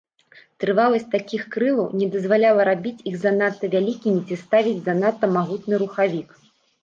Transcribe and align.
Трываласць 0.61 1.09
такіх 1.15 1.43
крылаў 1.55 1.91
не 1.99 2.07
дазваляла 2.15 2.61
рабіць 2.69 3.03
іх 3.11 3.19
занадта 3.25 3.69
вялікімі 3.75 4.19
ці 4.29 4.35
ставіць 4.45 4.83
занадта 4.87 5.25
магутны 5.37 5.75
рухавік. 5.85 6.29